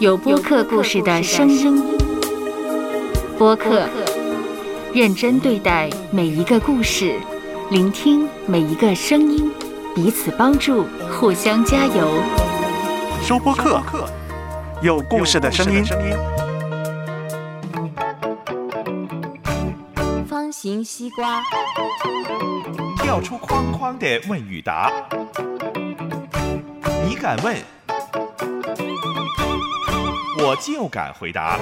[0.00, 1.80] 有播客故事的声音。
[3.38, 3.88] 播客，
[4.92, 7.18] 认真对待每一个故事，
[7.70, 9.52] 聆听每一个声音，
[9.94, 12.10] 彼此帮助，互相加油。
[13.22, 13.80] 收播客，
[14.82, 15.84] 有故事的声音。
[20.26, 21.40] 方形西瓜，
[22.98, 24.90] 跳出框框的问与答，
[27.08, 27.56] 你敢问，
[30.36, 31.60] 我就敢回答。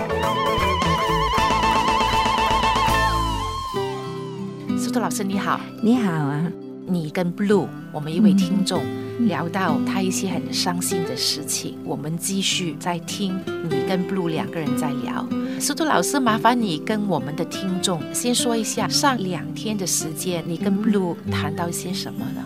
[4.79, 6.51] 苏苏老师你好，你好啊，
[6.87, 8.83] 你跟 Blue 我们一位听众
[9.27, 15.27] 聊到他一些很伤心的事情，我们继续在听你跟 Blue 两个人在聊。
[15.61, 22.43] 苏苏老师，麻烦你跟我们的听众先说一下上两天的时间，你跟 Blue 谈到一些什么呢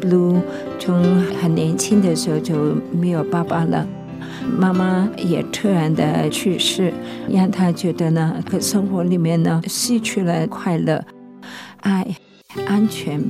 [0.00, 0.40] ？Blue
[0.78, 3.86] 从很年轻的时候就没有爸爸了，
[4.58, 6.92] 妈妈也突然的去世，
[7.28, 11.02] 让他觉得呢，可生活里面呢失去了快乐、
[11.80, 12.06] 爱、
[12.66, 13.20] 安全，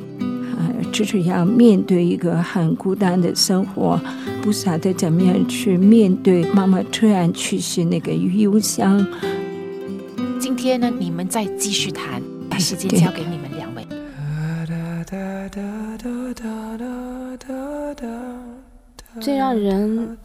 [0.58, 4.00] 呃，就是要面对一个很孤单的生活，
[4.42, 9.04] 不晓得怎么样去面对妈妈突然去世那个忧伤。
[10.38, 13.86] 今天呢，你们再继续谈，把时间交给你们两位。
[19.20, 20.16] 最让人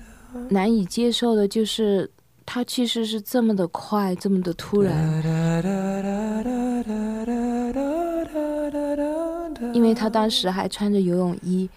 [0.50, 2.10] 难以接受的就是
[2.46, 4.96] 他去世是这么的快，这么的突然。
[9.74, 11.70] 因为他当时还穿着游泳衣，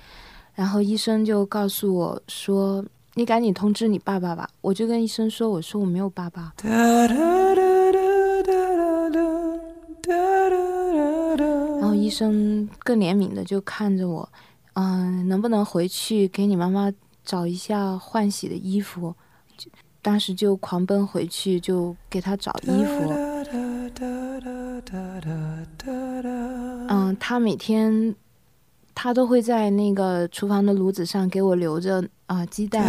[0.55, 6.53] 然后医生就告诉我说：“你赶紧通知你爸爸吧。”我就跟医生说：“我说我没有爸爸。”
[11.81, 14.29] 然后医生更怜悯的就看着我，
[14.75, 16.93] 嗯、能不能回去给你妈妈
[17.29, 19.15] 找一下换洗的衣服？
[20.01, 23.13] 当时就狂奔回去，就给他找衣服。
[26.89, 28.15] 嗯，他每天
[28.95, 32.83] 他都会在那个厨房的炉子上给我留着啊、鸡蛋。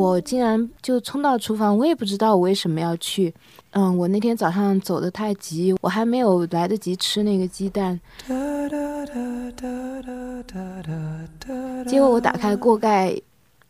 [0.00, 3.34] 我竟然就冲到厨房，我也不知道我为什么要去。
[3.72, 8.00] 嗯，我那天早上走的太急，我还没有来得及吃那个鸡蛋。
[11.86, 13.14] 结果我打开锅盖，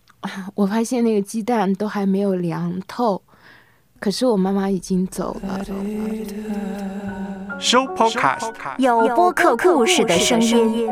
[0.54, 3.20] 我发现那个鸡蛋都还没有凉透。
[3.98, 5.60] 可是我妈妈已经走了。
[8.78, 10.88] 有播客故事的声音。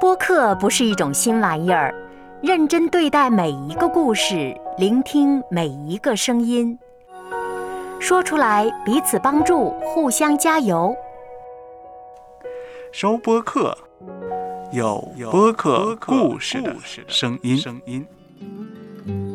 [0.00, 1.94] 播客不是一种新玩意儿，
[2.44, 6.78] 认真对待每一个故事，聆听每一个声音，
[7.98, 10.94] 说出来彼此帮助，互相加油。
[12.92, 13.74] 收播客，
[14.74, 16.76] 有播客故事的
[17.08, 17.56] 声音。
[17.56, 18.04] 声音。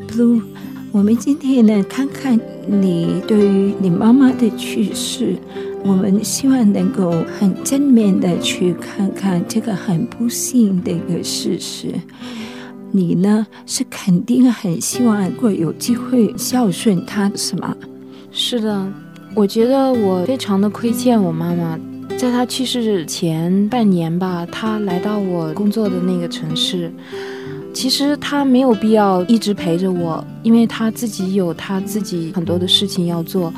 [0.08, 0.44] Blue，
[0.92, 5.36] 我们今天呢，看看你对于你妈妈的去世，
[5.84, 7.10] 我们希望能够
[7.40, 11.96] 很正面的去看看这个很不幸的一个事实。
[12.92, 17.76] 你呢是肯定很希望如果有机会孝顺她，是吗？
[18.32, 18.92] 是的，
[19.36, 21.80] 我觉得我非常的亏欠我妈妈。
[22.18, 26.92] 在她去世前半年吧，她来到我工作的那个城市。
[27.72, 33.54] 其实她没有必要一直陪着我，因为她自己有她自己很多的事情要做。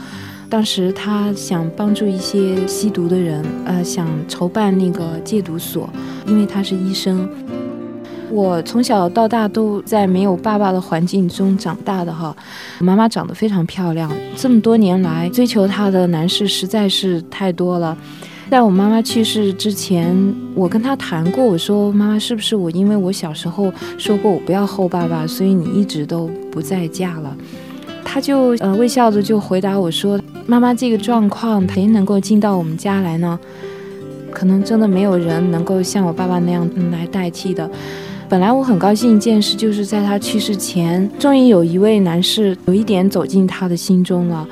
[0.49, 5.89] 当时她想帮助一些吸毒的人，呃，想筹办那个戒毒所，
[6.27, 7.27] 因为她是医生。
[8.31, 12.35] 我从小到大都在没有爸爸的环境中长大的哈，
[12.79, 17.95] 妈妈长得非常漂亮，这么多年来追求她的男士实在是太多了。
[18.49, 20.15] 在我妈妈去世之前，
[20.55, 27.35] 我跟她谈过，我说妈妈是不是我因为我小时候说过我不要后爸爸，所以你一直都不再嫁了？
[28.03, 33.39] 她就呃微笑着就回答我说，妈妈这个状况谁能够进到我们家来呢？
[34.31, 37.69] 可能真的没有人能够像我爸爸那样、来代替的。
[38.31, 44.47] 本来我很高兴一件事，就是在他去世前，终于有一位男士有一点走进他的心中了。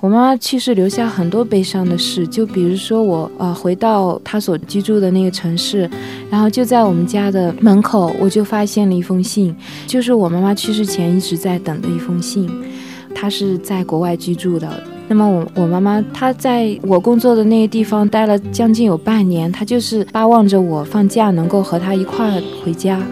[0.00, 5.80] 我妈妈去世留下很多悲伤的事，就比如说我呃回到她所居住的那个城市，
[6.30, 9.54] 然后就在我们家的门口，我就发现了一封信，
[9.86, 12.50] 就是我妈妈去世前一直在等的一封信。
[13.14, 23.02] 她是在国外居住的，那么我我妈妈她在我工作的那个地方待了将近有半年，她就是巴望着我放假能够和她一块儿回家。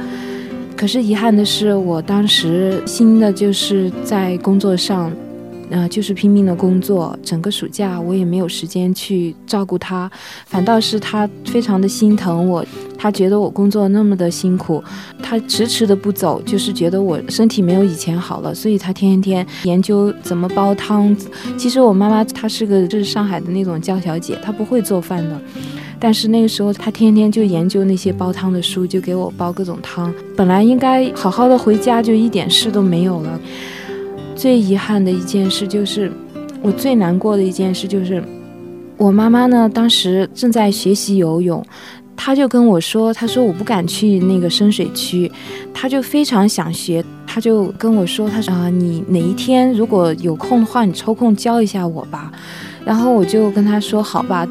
[0.77, 5.11] 可是遗憾的是，我当时新的就是在工作上
[5.70, 10.11] 呃，就是拼命的工作，整个暑假我也没有时间去照顾他，
[10.47, 12.65] 反倒是他非常的心疼我，
[12.97, 14.82] 他觉得我工作那么的辛苦，
[15.23, 21.15] 他迟迟的不走，就是觉得我身体没有以前好了，所以他天天研究怎么煲汤。
[21.56, 25.41] 其实我妈妈她是个就是上海的那种娇小姐，她不会做饭的。
[26.00, 30.14] 但是那个时候，他天天就研究那些煲汤的书，就给我煲各种汤。
[30.37, 33.41] 本来应该好好的回家，就一点事都没有了。
[34.38, 36.12] 最遗憾的一件事就是，
[36.62, 38.23] 我最难过的一件事就是，
[38.96, 41.61] 我妈妈呢，当时正在学习游泳，
[42.14, 45.29] 她就跟我说，她说我不敢去那个深水区，
[45.75, 52.31] 她就非常想学，她就跟我说，她说啊，你哪一天如果有空的话，你抽空教一下我吧。
[52.85, 54.46] 然后我就跟她说，好吧。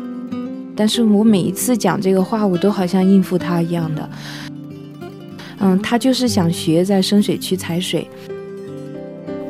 [0.76, 4.10] 但是我每一次讲这个话，我都好像应付她一样的。
[5.60, 8.06] 嗯，她就是想学在深水区踩水。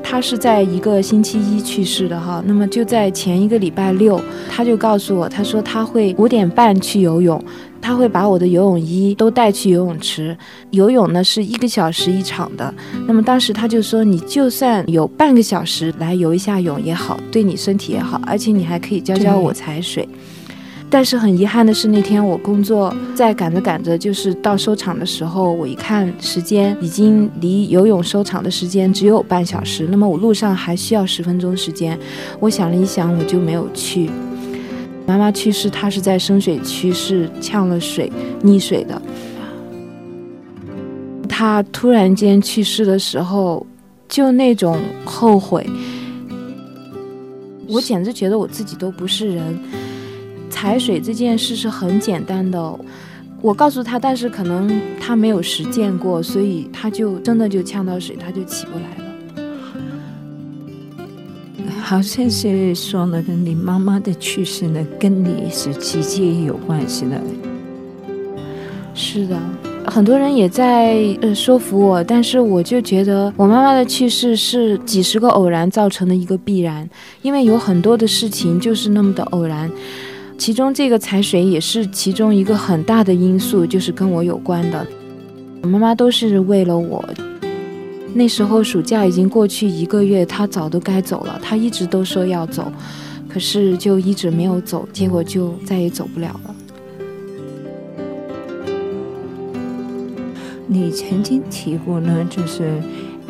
[0.09, 4.19] 他是在一个星期一去世的哈，那么就在前一个礼拜六，
[4.49, 7.43] 他就告诉我，他说他会五点半去游泳，
[7.81, 10.35] 他会把我的游泳衣都带去游泳池
[10.71, 12.73] 游泳呢，是一个小时一场的。
[13.05, 20.07] 那么当时他就说，你就算有半个小时来游一下泳也好，对你身体也好，而且你还可以教教我踩水。
[20.89, 29.85] 但是很遗憾的是，那天我工作在赶着赶着，就是到收场的时候，我一看时间，已经离游泳收场的时间只有半小时。
[29.91, 31.99] 那么我路上还需要十分钟时间，
[32.39, 34.09] 我想了一想，我就没有去。
[35.05, 38.09] 妈妈去世，她是在深水区是呛了水
[38.41, 39.01] 溺水的。
[41.27, 43.65] 她突然间去世的时候，
[44.07, 45.69] 就那种后悔，
[47.67, 49.59] 我简直觉得我自己都不是人。
[50.49, 52.79] 踩水这件事是很简单的，
[53.41, 59.03] 我告诉他，但是可能他没有实践过，所以他就真的就呛到水，他就起不来了。
[61.81, 67.21] 好像是说那个你妈妈的去世呢，跟你是直接有关系的。
[68.93, 69.39] 是的，
[69.85, 76.89] 很多人也在呃说服我，但是我就觉得我妈妈的去世是几十个偶然造成的一个必然，
[77.21, 79.71] 因为有很多的事情就是那么的偶然。
[80.37, 84.85] 其中这个踩水也是其中一个很大的因素，就是跟我有关的。
[85.63, 87.03] 我妈妈都是为了我。
[88.13, 92.71] 那时候暑假已经过去一个月，她早都该走了，她一直都说要走，
[93.27, 96.55] 可是就一直没有走，结果就再也走不了了。
[100.67, 102.71] 你曾经提过呢，就是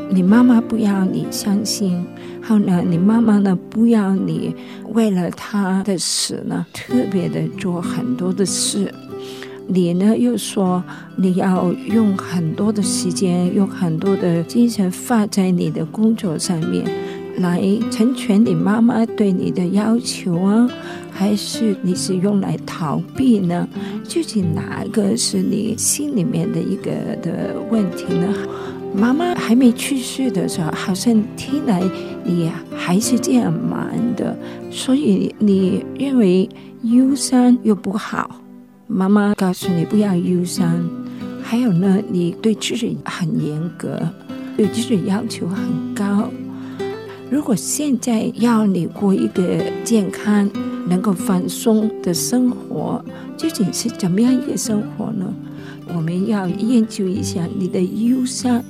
[0.10, 2.06] 你妈妈不要你相信。
[2.48, 4.56] 后呢，你妈妈呢不要你
[4.94, 8.94] 为了她的死呢，特别的做很多的事。
[9.70, 10.82] 你呢又说
[11.18, 16.86] 你要用很多的时间，用很多的精神放在你的工作上面，
[17.40, 17.62] 来
[17.92, 20.70] 成全你妈妈对你的要求啊？
[21.12, 23.68] 还是你是用来逃避呢？
[24.08, 26.92] 具体哪一个是你心里面的一个
[27.22, 28.34] 的问题呢？
[28.98, 31.84] 妈妈还没去世的时候，好像听来
[32.24, 34.36] 你还是这样忙的，
[34.72, 36.50] 所以你认为
[36.82, 38.42] 忧伤又不好。
[38.88, 40.84] 妈妈告诉你不要忧伤，
[41.44, 44.00] 还有呢，你对自己很严格，
[44.56, 46.32] 对自己要求很高。
[47.30, 49.44] 如果现在要你过一个
[49.84, 50.50] 健康、
[50.88, 53.04] 能够放松的生活，
[53.38, 55.32] 究竟是怎么样一个生活呢？
[55.96, 58.64] 我们要研究一下你的忧伤，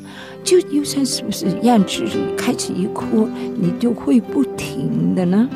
[0.44, 3.28] 就忧伤是不是让自己开始一哭，
[3.60, 5.50] 你就会不停的呢？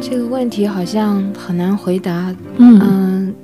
[0.00, 2.34] 这个问题好像很难回答。
[2.56, 3.34] 嗯，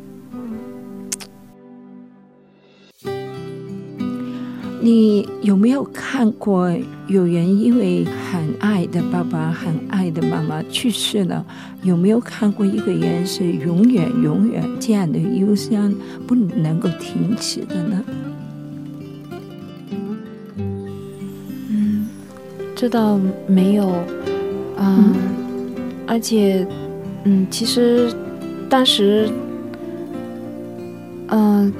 [4.80, 6.70] 你有没有看过
[7.08, 11.44] 有人因为很爱的爸爸、很爱的妈妈去世了？
[11.82, 15.94] 有没有看过一个人是永远、永远这样的忧伤
[16.26, 18.04] 不能够停止的呢？
[21.70, 22.06] 嗯，
[22.74, 23.92] 这倒没有。
[24.78, 25.14] 嗯。
[26.08, 26.64] 而且，
[27.24, 28.14] 嗯，其实
[28.68, 29.28] 当时，
[31.26, 31.72] 嗯，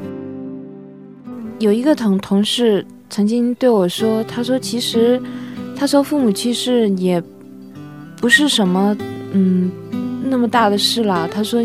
[1.58, 5.20] 有一个同同事曾经对我说：“他说，其实，
[5.76, 7.22] 他说父母去世也
[8.20, 8.96] 不是什么，
[9.32, 9.70] 嗯，
[10.24, 11.64] 那么大的事啦。”他说。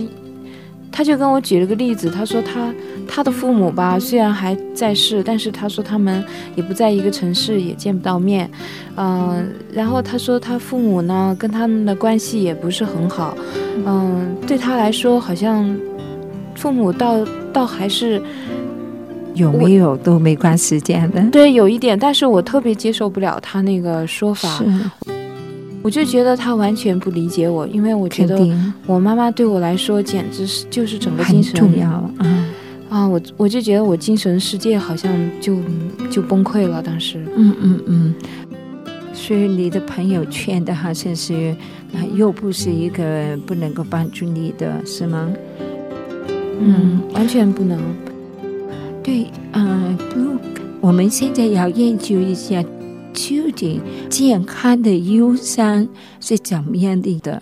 [0.94, 2.70] 他就跟我举了个例子，他说他
[3.08, 6.22] 他的父母吧，虽然还在世，但是他说他们
[6.54, 8.52] 也不在一个城市，也见不到面，
[8.98, 13.38] 嗯，然后他说他父母呢跟他们的关系也不是很好，
[13.86, 15.74] 嗯，对他来说好像
[16.56, 18.22] 父母倒倒还是
[19.34, 24.64] 有没有都没关系这样的，对，有一点，但是我特别接受不了他那个说法。
[25.84, 28.48] 我就觉得他完全不理解我，因为我觉得
[28.86, 32.48] 我妈妈对我来说简直是就是整个精神重要啊。
[32.90, 33.08] 啊！
[33.08, 35.58] 我我就觉得我精神世界好像就
[36.12, 37.26] 就崩溃了，当时。
[37.36, 38.16] 嗯嗯嗯。
[39.14, 41.56] 所以你的朋友圈的好像是，
[41.94, 45.30] 啊又不是一个不能够帮助你的，是吗？
[46.60, 47.80] 嗯，完全不能。
[49.04, 50.38] 对，嗯、不，
[50.80, 52.64] 我们现在要研究一下，
[53.14, 55.88] 究竟健康的忧伤
[56.20, 57.42] 是怎么样的的。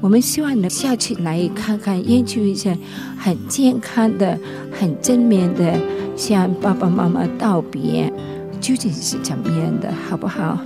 [0.00, 2.76] 我们希望能下去来看看，研究一下
[3.18, 4.38] 很健康的、
[4.72, 5.78] 很正面的，
[6.16, 8.12] 向爸爸妈妈道别，
[8.60, 10.58] 究竟是怎么样的，好不好？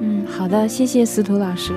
[0.00, 1.72] 嗯，好的，谢谢司徒老师。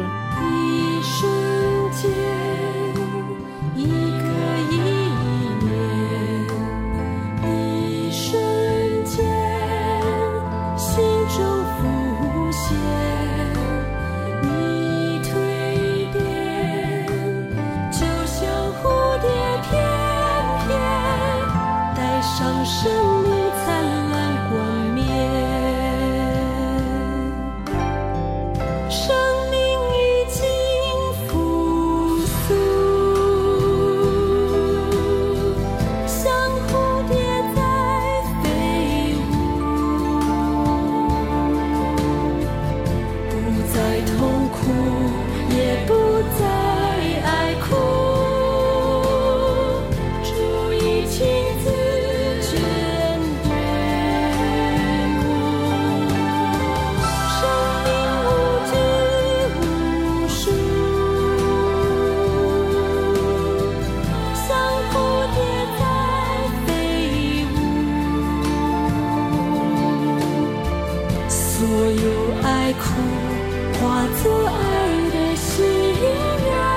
[22.66, 23.35] 生命。
[71.58, 72.84] 所有爱哭
[73.80, 74.52] 化作爱
[75.10, 75.66] 的信
[76.52, 76.75] 仰，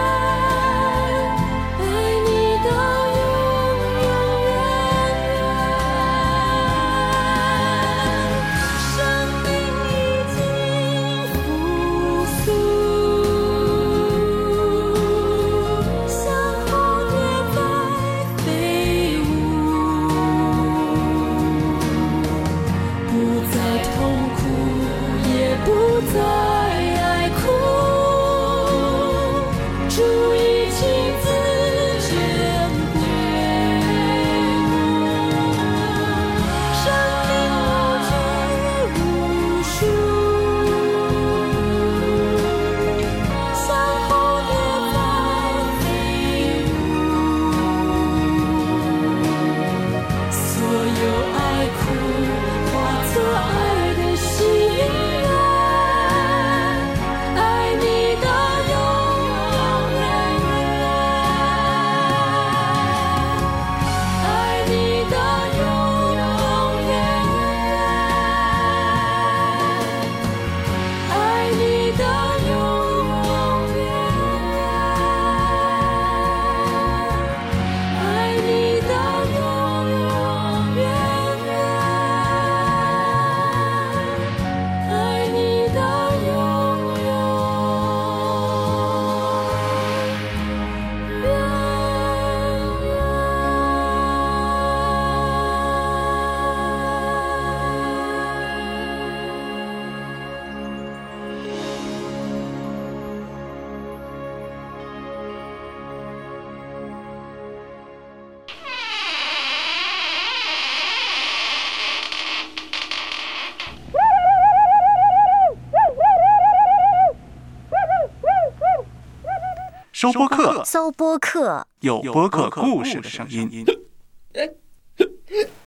[120.01, 123.65] 收播客，搜播客，有播客故事的声音。